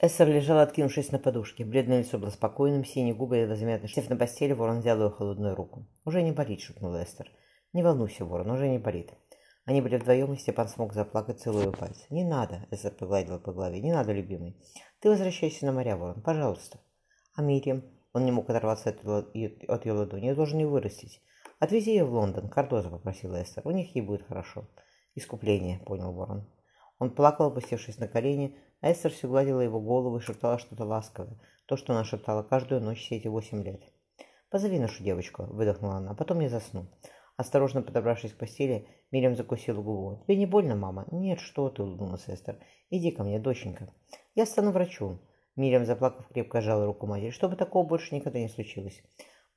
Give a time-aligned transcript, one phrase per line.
[0.00, 1.64] Эссер лежала, откинувшись на подушке.
[1.64, 3.88] Бледное лицо было спокойным, синие губы едва заметно.
[3.88, 5.88] Сев на постели, ворон взял ее холодную руку.
[6.04, 7.28] «Уже не болит»,— шепнул Эстер.
[7.72, 9.12] «Не волнуйся, ворон, уже не болит».
[9.64, 12.06] Они были вдвоем, и Степан смог заплакать, целую пальцы.
[12.10, 13.80] «Не надо»,— Эстер погладила по голове.
[13.80, 14.56] «Не надо, любимый.
[15.00, 16.78] Ты возвращайся на моря, ворон, пожалуйста».
[17.34, 20.26] «А Мириам?» Он не мог оторваться от, от ее ладони.
[20.26, 21.20] «Я должен ее вырастить.
[21.58, 23.66] Отвези ее в Лондон»,— Кардоза попросила Эстер.
[23.66, 24.68] «У них ей будет хорошо».
[25.16, 26.48] «Искупление»,— понял ворон.
[27.00, 31.76] Он плакал, опустившись на колени, Эстер все гладила его голову и шептала что-то ласковое, то,
[31.76, 33.82] что она шептала каждую ночь все эти восемь лет.
[34.50, 36.86] «Позови нашу девочку»,— выдохнула она,— «потом я засну».
[37.36, 40.22] Осторожно подобравшись к постели, Мирям закусила губу.
[40.24, 42.58] «Тебе не больно, мама?» «Нет, что ты»,— улыбнулась Эстер.
[42.90, 43.92] «Иди ко мне, доченька».
[44.34, 45.20] «Я стану врачом».
[45.54, 47.30] Мирям, заплакав, крепко сжала руку матери.
[47.30, 49.02] «Чтобы такого больше никогда не случилось».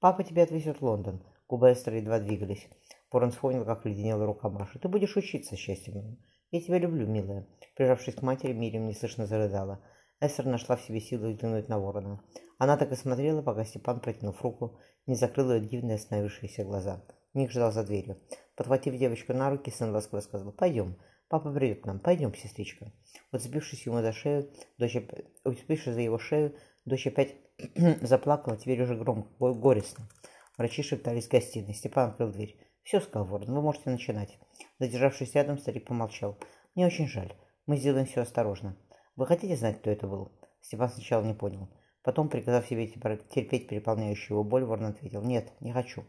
[0.00, 1.22] «Папа тебя отвезет в Лондон».
[1.48, 2.68] Губы Эстер едва двигались.
[3.10, 4.78] Порон вспомнил, как леденела рука Маши.
[4.78, 6.16] «Ты будешь учиться, счастье мое».
[6.54, 7.48] «Я тебя люблю, милая».
[7.74, 9.84] Прижавшись к матери, Мирим неслышно зарыдала.
[10.20, 12.22] Эстер нашла в себе силы взглянуть на ворона.
[12.58, 17.04] Она так и смотрела, пока Степан, протянув руку, не закрыл ее дивные остановившиеся глаза.
[17.34, 18.20] Ник ждал за дверью.
[18.54, 20.96] Подхватив девочку на руки, сын ласково сказал «Пойдем,
[21.28, 22.92] папа придет к нам, пойдем, сестричка».
[23.32, 24.96] Уцепившись ему за шею, дочь,
[25.42, 27.34] уцепившись за его шею, дочь опять
[28.00, 30.08] заплакала, теперь уже громко, горестно.
[30.56, 31.74] Врачи шептались в гостиной.
[31.74, 32.63] Степан открыл дверь.
[32.84, 34.38] «Все, сказал вы можете начинать».
[34.78, 36.38] Задержавшись рядом, старик помолчал.
[36.74, 37.32] «Мне очень жаль.
[37.66, 38.76] Мы сделаем все осторожно.
[39.16, 41.68] Вы хотите знать, кто это был?» Степан сначала не понял.
[42.02, 45.22] Потом, приказав себе терпеть переполняющую его боль, ворон ответил.
[45.22, 46.04] «Нет, не хочу».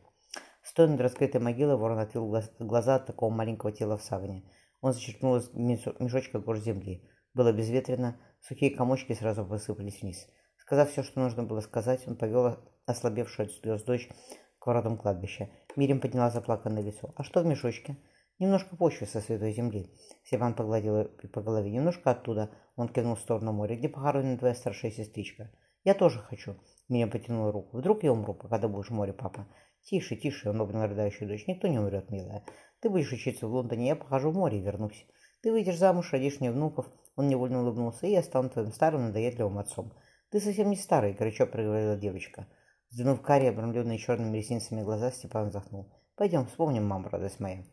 [0.61, 4.43] Стоя над раскрытой могилой, ворон отвел глаза от такого маленького тела в саване.
[4.81, 7.09] Он зачерпнул из мешочка горсть земли.
[7.33, 10.27] Было безветренно, сухие комочки сразу посыпались вниз.
[10.57, 14.09] Сказав все, что нужно было сказать, он повел ослабевшую от слез дочь
[14.65, 15.49] к воротам кладбища.
[15.75, 17.13] Мирим подняла заплаканное лицо.
[17.15, 17.97] «А что в мешочке?»
[18.39, 19.91] «Немножко почвы со святой земли».
[20.23, 21.69] Степан погладил по голове.
[21.69, 22.49] «Немножко оттуда».
[22.75, 23.75] Он кивнул в сторону моря.
[23.75, 25.51] «Где похоронена твоя старшая сестричка?»
[25.83, 26.55] «Я тоже хочу».
[26.89, 27.77] Мирим потянула руку.
[27.77, 29.45] «Вдруг я умру, пока ты будешь в море, папа?»
[29.83, 31.45] «Тише, тише»,— он обнял рыдающую дочь.
[31.45, 32.43] «Никто не умрет, милая.
[32.79, 35.05] Ты будешь учиться в Лондоне, я похожу в море и вернусь.
[35.43, 36.87] Ты выйдешь замуж, родишь мне внуков».
[37.15, 39.93] Он невольно улыбнулся, и я стану твоим старым надоедливым отцом.
[40.31, 42.47] «Ты совсем не старый»,— горячо проговорила девочка.
[42.95, 45.91] Сдвинув карие, обрамленные черными ресницами глаза, Степан вздохнул.
[46.15, 47.65] «Пойдем, вспомним, мама, радость моя».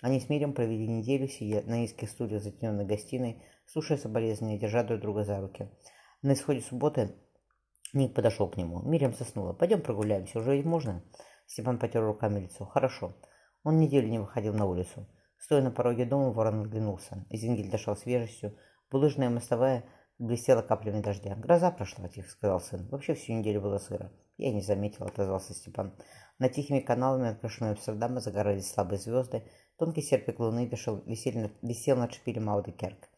[0.00, 5.02] Они с Мирем провели неделю, сидя на низких стульях затененной гостиной, слушая соболезнования, держа друг
[5.02, 5.68] друга за руки.
[6.22, 7.14] На исходе субботы
[7.92, 8.80] Ник подошел к нему.
[8.80, 9.52] Мирям заснула.
[9.52, 11.04] «Пойдем прогуляемся, уже ведь можно?»
[11.44, 12.64] Степан потер руками лицо.
[12.64, 13.14] «Хорошо».
[13.64, 15.06] Он неделю не выходил на улицу.
[15.36, 17.26] Стоя на пороге дома, ворон оглянулся.
[17.28, 18.56] Зингель дышал свежестью.
[18.90, 19.84] Булыжная мостовая
[20.20, 21.34] блестела каплями дождя.
[21.34, 22.86] «Гроза прошла»,— тихо сказал сын.
[22.88, 24.12] «Вообще всю неделю было сыро».
[24.36, 25.94] «Я не заметил»,— отозвался Степан.
[26.38, 29.42] Над тихими каналами окрашенного Амстердама загорались слабые звезды.
[29.78, 33.08] Тонкий серпик луны висел, висел, висел над шпилем Аудекерк.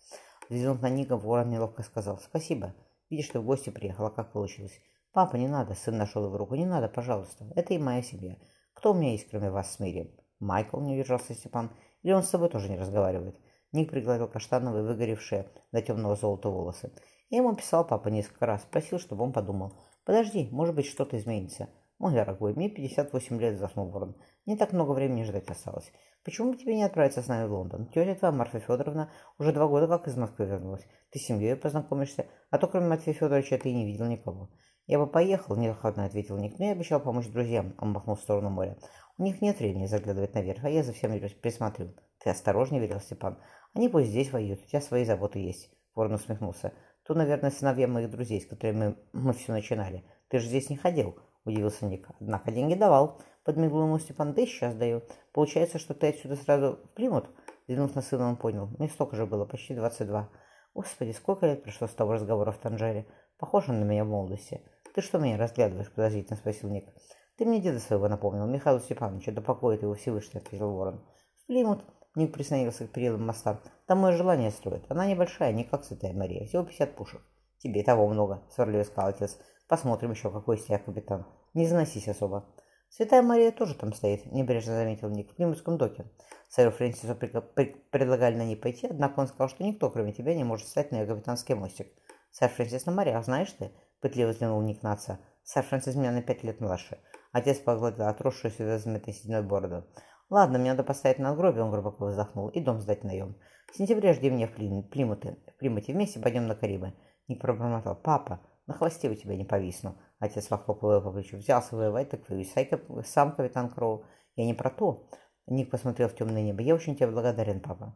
[0.48, 2.74] Взглянув на Ника, ворон неловко сказал «Спасибо.
[3.10, 4.10] Видишь, ты в гости приехала.
[4.10, 4.80] Как получилось?»
[5.12, 6.54] «Папа, не надо!»— сын нашел его руку.
[6.54, 7.46] «Не надо, пожалуйста.
[7.56, 8.36] Это и моя семья.
[8.74, 11.72] Кто у меня есть, кроме вас с Мирием?» «Майкл»,— не удержался Степан.
[12.02, 13.36] «Или он с тобой тоже не разговаривает?»
[13.72, 16.92] Ник пригладил каштановые, выгоревшие до темного золота волосы.
[17.30, 19.78] Я ему писал папа несколько раз, просил, чтобы он подумал.
[20.04, 21.68] «Подожди, может быть, что-то изменится».
[21.98, 24.16] «Мой дорогой, мне 58 лет»,— заснул Ворон.
[24.44, 25.90] «Не так много времени ждать осталось.
[26.24, 27.86] Почему бы тебе не отправиться с нами в Лондон?
[27.86, 30.86] Тетя твоя, Марфа Федоровна, уже два года как из Москвы вернулась.
[31.10, 34.50] Ты с семьей познакомишься, а то кроме Матвея Федоровича ты не видел никого.
[34.86, 37.74] «Я бы поехал»,— неохотно ответил Ник, но я обещал помочь друзьям.
[37.78, 38.76] Он махнул в сторону моря.
[39.16, 41.94] «У них нет времени заглядывать наверх, а я за всем присмотрю».
[42.22, 43.38] «Ты осторожнее»,— велел Степан.
[43.74, 45.70] «Они пусть здесь воюют, у тебя свои заботы есть».
[45.94, 46.72] Ворон усмехнулся.
[47.04, 50.04] «Тут, наверное, сыновья моих друзей, с которыми мы, мы все начинали.
[50.28, 52.08] Ты же здесь не ходил»,— удивился Ник.
[52.20, 54.34] «Однако деньги давал»,— подмигнул ему Степан.
[54.34, 55.02] «Да и сейчас даю.
[55.32, 57.28] Получается, что ты отсюда сразу в Плимут?»
[57.66, 58.68] Взглянув на сына, он понял.
[58.78, 60.28] Мне столько же было, почти двадцать два.
[60.74, 63.06] Господи, сколько лет прошло с того разговора в Танжере.
[63.38, 64.62] Похоже на меня в молодости.
[64.94, 66.88] «Ты что меня разглядываешь?»– подозрительно спросил Ник.
[67.36, 71.04] «Ты мне деда своего напомнил, Михаила Степановича, да покоит его Всевышний»,– ответил Ворон.
[71.42, 71.84] «В Плимут»,–
[72.14, 73.60] Ник присоединился к перилам моста.
[73.86, 74.84] «Там мое желание строит.
[74.88, 77.22] Она небольшая, не как Святая Мария, всего 50 пушек».
[77.58, 79.38] «Тебе того много»,– сварливо сказал отец.
[79.68, 81.26] «Посмотрим еще, какой из тебя капитан.
[81.54, 82.44] Не заносись особо».
[82.90, 86.04] «Святая Мария тоже там стоит»,– небрежно заметил Ник,– «в Плимутском доке».
[86.50, 90.66] Сэру Фрэнсису предлагали на ней пойти, однако он сказал, что никто, кроме тебя, не может
[90.66, 91.88] встать на ее капитанский мостик.
[92.32, 93.72] «Сэр Фрэнсис на морях, знаешь ты?»
[94.02, 95.20] Пытливо взглянул Ник на отца.
[95.44, 96.98] Сэр Фрэнсис меня на пять лет младше.
[97.32, 99.86] Отец погладил отросшую сюда заметной сединой бороду.
[100.32, 103.36] Ладно, мне надо поставить надгробие, он глубоко вздохнул, и дом сдать наем.
[103.70, 104.82] В сентябре жди меня в Плим...
[104.82, 105.36] Плимуте.
[105.46, 106.94] В Плимуте вместе пойдем на Карибы.
[107.28, 107.96] Ник пробормотал.
[107.96, 109.98] Папа, на хвосте у тебя не повисну.
[110.20, 111.36] Отец похлопал его по плечу.
[111.36, 112.70] Взялся воевать, так повисай
[113.04, 114.06] сам, капитан Кроу.
[114.34, 115.06] Я не про то.
[115.48, 116.62] Ник посмотрел в темное небо.
[116.62, 117.94] Я очень тебе благодарен, папа.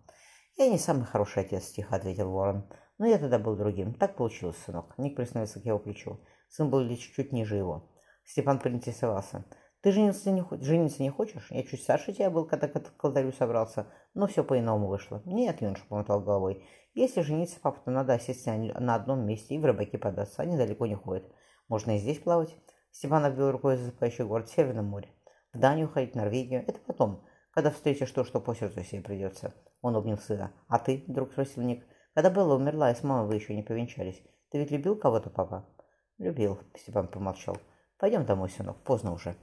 [0.58, 2.68] «Я не самый хороший отец»,— тихо ответил Ворон.
[2.98, 3.94] Но я тогда был другим.
[3.94, 4.92] Так получилось, сынок.
[4.98, 6.20] Ник присмотрелся к его плечу.
[6.50, 7.88] Сын был лишь чуть ниже его.
[8.24, 9.46] Степан поинтересовался.
[9.82, 11.46] Ты жениться не, жениться не хочешь?
[11.50, 13.86] Я чуть старше тебя был, когда к колдарю собрался.
[14.14, 15.22] Но все по-иному вышло.
[15.24, 16.64] Нет, юноша помотал головой.
[16.94, 20.42] Если жениться, папа, то надо сесть на одном месте и в рыбаки податься.
[20.42, 21.24] Они далеко не ходят.
[21.68, 22.56] Можно и здесь плавать.
[22.90, 25.10] Степан обвел рукой засыпающий город в Северном море.
[25.52, 26.64] В Данию ходить, в Норвегию.
[26.66, 29.52] Это потом, когда встретишь то, что по сердцу себе придется.
[29.82, 30.52] Он обнял сына.
[30.68, 34.22] А ты, вдруг спросил Ник, когда Белла умерла, и с мамой вы еще не повенчались.
[34.50, 35.68] Ты ведь любил кого-то, папа?
[36.16, 37.58] Любил, Степан помолчал.
[37.98, 39.36] Пойдем домой, сынок, поздно уже.